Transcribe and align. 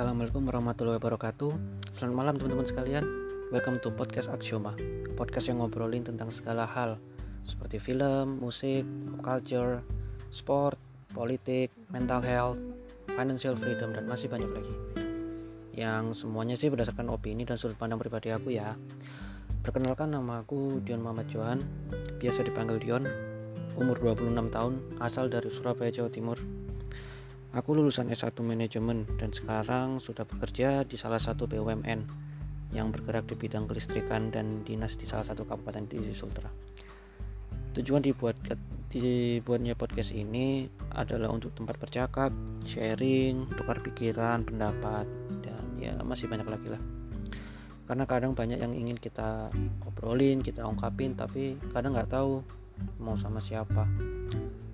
Assalamualaikum 0.00 0.48
warahmatullahi 0.48 0.96
wabarakatuh. 0.96 1.52
Selamat 1.92 2.16
malam 2.16 2.34
teman-teman 2.40 2.64
sekalian. 2.64 3.04
Welcome 3.52 3.84
to 3.84 3.92
Podcast 3.92 4.32
Axioma 4.32 4.72
Podcast 5.12 5.52
yang 5.52 5.60
ngobrolin 5.60 6.00
tentang 6.00 6.32
segala 6.32 6.64
hal 6.64 6.96
Seperti 7.44 7.76
film, 7.76 8.40
musik, 8.40 8.88
pop 8.88 9.20
culture, 9.20 9.84
sport, 10.32 10.80
politik, 11.12 11.68
mental 11.92 12.24
health, 12.24 12.56
financial 13.12 13.52
freedom, 13.52 13.92
dan 13.92 14.08
masih 14.08 14.32
banyak 14.32 14.48
lagi. 14.48 14.72
Yang 15.76 16.24
semuanya 16.24 16.56
sih 16.56 16.72
berdasarkan 16.72 17.12
opini 17.12 17.44
dan 17.44 17.60
sudut 17.60 17.76
pandang 17.76 18.00
pribadi 18.00 18.32
aku 18.32 18.56
ya. 18.56 18.80
Perkenalkan 19.60 20.16
nama 20.16 20.40
aku 20.40 20.80
Dion 20.80 21.04
Muhammad 21.04 21.28
Johan 21.28 21.60
Biasa 22.16 22.48
dipanggil 22.48 22.80
Dion 22.80 23.04
Umur 23.76 24.00
26 24.00 24.32
tahun 24.48 24.80
Asal 24.96 25.28
dari 25.28 25.52
Surabaya, 25.52 25.92
Jawa 25.92 26.08
Timur 26.08 26.40
Aku 27.50 27.74
lulusan 27.74 28.06
S1 28.06 28.38
Manajemen 28.46 29.10
dan 29.18 29.34
sekarang 29.34 29.98
sudah 29.98 30.22
bekerja 30.22 30.86
di 30.86 30.94
salah 30.94 31.18
satu 31.18 31.50
BUMN 31.50 32.06
yang 32.70 32.94
bergerak 32.94 33.26
di 33.26 33.34
bidang 33.34 33.66
kelistrikan 33.66 34.30
dan 34.30 34.62
dinas 34.62 34.94
di 34.94 35.02
salah 35.02 35.26
satu 35.26 35.42
kabupaten 35.42 35.82
di 35.90 36.14
Sultra. 36.14 36.46
Tujuan 37.74 38.06
dibuat 38.06 38.38
dibuatnya 38.86 39.74
podcast 39.74 40.14
ini 40.14 40.70
adalah 40.94 41.34
untuk 41.34 41.50
tempat 41.58 41.74
bercakap, 41.82 42.30
sharing, 42.62 43.50
tukar 43.58 43.82
pikiran, 43.82 44.46
pendapat, 44.46 45.10
dan 45.42 45.62
ya 45.82 45.98
masih 46.06 46.30
banyak 46.30 46.46
lagi 46.46 46.70
lah. 46.70 46.82
Karena 47.90 48.06
kadang 48.06 48.38
banyak 48.38 48.62
yang 48.62 48.70
ingin 48.78 48.94
kita 48.94 49.50
obrolin, 49.90 50.38
kita 50.38 50.62
ungkapin, 50.62 51.18
tapi 51.18 51.58
kadang 51.74 51.98
nggak 51.98 52.14
tahu 52.14 52.46
mau 53.02 53.18
sama 53.18 53.42
siapa. 53.42 53.90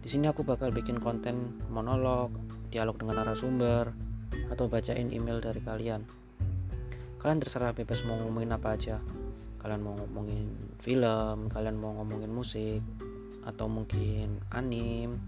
Di 0.00 0.08
sini 0.08 0.30
aku 0.30 0.46
bakal 0.46 0.70
bikin 0.72 1.02
konten 1.02 1.58
monolog, 1.66 2.30
dialog 2.70 2.96
dengan 2.96 3.20
narasumber, 3.22 3.90
atau 4.50 4.70
bacain 4.70 5.10
email 5.10 5.42
dari 5.42 5.58
kalian. 5.62 6.06
Kalian 7.20 7.38
terserah 7.42 7.76
bebas 7.76 8.00
mau 8.06 8.16
ngomongin 8.16 8.54
apa 8.54 8.78
aja. 8.78 8.96
Kalian 9.60 9.82
mau 9.84 9.92
ngomongin 9.92 10.48
film, 10.80 11.52
kalian 11.52 11.76
mau 11.76 11.92
ngomongin 12.00 12.32
musik, 12.32 12.80
atau 13.44 13.68
mungkin 13.68 14.40
anim, 14.54 15.20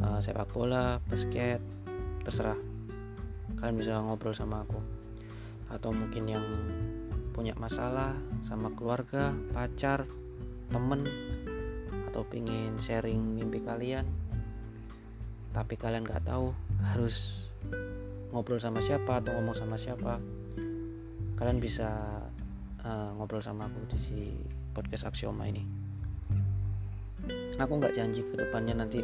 uh, 0.00 0.18
sepak 0.24 0.48
bola, 0.54 1.02
basket, 1.10 1.60
terserah. 2.24 2.56
Kalian 3.60 3.76
bisa 3.76 4.00
ngobrol 4.00 4.32
sama 4.32 4.64
aku. 4.64 4.80
Atau 5.68 5.92
mungkin 5.92 6.24
yang 6.32 6.46
punya 7.36 7.52
masalah 7.60 8.16
sama 8.40 8.72
keluarga, 8.72 9.36
pacar, 9.52 10.08
temen, 10.72 11.04
atau 12.08 12.24
pingin 12.26 12.74
sharing 12.80 13.20
mimpi 13.36 13.62
kalian 13.62 14.02
tapi 15.50 15.74
kalian 15.74 16.06
nggak 16.06 16.30
tahu 16.30 16.54
harus 16.94 17.46
ngobrol 18.30 18.62
sama 18.62 18.78
siapa 18.78 19.18
atau 19.18 19.34
ngomong 19.34 19.56
sama 19.56 19.74
siapa. 19.74 20.22
Kalian 21.34 21.58
bisa 21.58 21.90
uh, 22.86 23.10
ngobrol 23.18 23.42
sama 23.42 23.66
aku 23.66 23.80
di 23.90 23.98
si 23.98 24.20
podcast 24.70 25.10
aksioma 25.10 25.50
ini. 25.50 25.62
Aku 27.58 27.76
nggak 27.76 27.98
janji 27.98 28.24
ke 28.24 28.34
depannya 28.38 28.78
nanti 28.78 29.02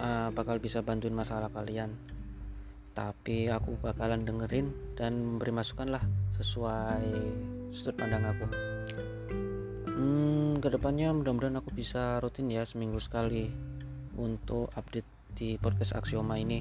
uh, 0.00 0.32
bakal 0.32 0.58
bisa 0.58 0.80
bantuin 0.80 1.14
masalah 1.14 1.52
kalian. 1.52 1.92
Tapi 2.96 3.46
aku 3.52 3.78
bakalan 3.78 4.26
dengerin 4.26 4.96
dan 4.98 5.14
memberi 5.14 5.54
masukan 5.54 5.94
lah 5.94 6.02
sesuai 6.40 7.06
sudut 7.70 7.94
pandang 7.94 8.24
aku. 8.26 8.46
Hmm, 9.94 10.56
ke 10.58 10.72
depannya 10.72 11.12
mudah-mudahan 11.12 11.60
aku 11.60 11.70
bisa 11.76 12.18
rutin 12.18 12.48
ya 12.48 12.64
seminggu 12.64 12.98
sekali 12.98 13.69
untuk 14.20 14.68
update 14.76 15.32
di 15.32 15.56
podcast 15.56 15.96
Aksioma 15.96 16.36
ini. 16.36 16.60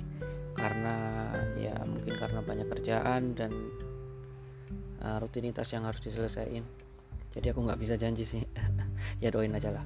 Karena 0.56 1.30
ya 1.60 1.76
mungkin 1.84 2.16
karena 2.16 2.40
banyak 2.40 2.68
kerjaan 2.72 3.36
dan 3.36 3.52
uh, 5.04 5.18
rutinitas 5.20 5.68
yang 5.76 5.84
harus 5.84 6.00
diselesaikan. 6.00 6.64
Jadi 7.30 7.54
aku 7.54 7.62
nggak 7.62 7.80
bisa 7.80 8.00
janji 8.00 8.24
sih. 8.24 8.44
Ya 9.24 9.32
doain 9.36 9.52
aja 9.52 9.72
lah. 9.76 9.84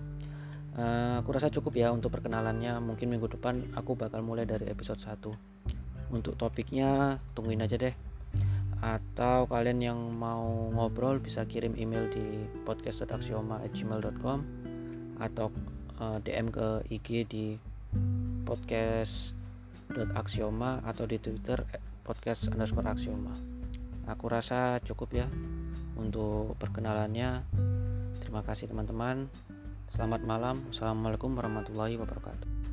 Uh, 0.73 1.21
aku 1.21 1.37
rasa 1.37 1.49
cukup 1.53 1.77
ya 1.77 1.89
untuk 1.93 2.13
perkenalannya. 2.13 2.77
Mungkin 2.81 3.09
minggu 3.09 3.29
depan 3.33 3.61
aku 3.77 3.93
bakal 3.97 4.25
mulai 4.25 4.45
dari 4.45 4.69
episode 4.69 5.01
1 5.01 6.13
untuk 6.13 6.37
topiknya 6.37 7.17
tungguin 7.33 7.61
aja 7.61 7.77
deh. 7.77 7.93
Atau 8.81 9.49
kalian 9.49 9.79
yang 9.81 9.99
mau 10.17 10.69
ngobrol 10.73 11.21
bisa 11.21 11.45
kirim 11.45 11.77
email 11.77 12.09
di 12.09 12.45
podcast.aksioma@gmail.com 12.65 14.39
atau 15.21 15.53
uh, 15.99 16.19
DM 16.21 16.49
ke 16.49 16.81
IG 16.89 17.25
di 17.29 17.57
podcast.aksioma 18.47 20.79
atau 20.85 21.05
di 21.05 21.19
Twitter 21.21 21.63
eh, 21.73 21.79
podcast 22.01 22.47
underscore 22.49 22.87
aksioma. 22.89 23.31
Aku 24.09 24.27
rasa 24.27 24.79
cukup 24.83 25.13
ya 25.13 25.27
untuk 25.95 26.57
perkenalannya. 26.59 27.43
Terima 28.19 28.41
kasih 28.41 28.67
teman-teman. 28.71 29.29
Selamat 29.93 30.25
malam. 30.25 30.63
Assalamualaikum 30.67 31.37
warahmatullahi 31.37 31.97
wabarakatuh. 32.01 32.72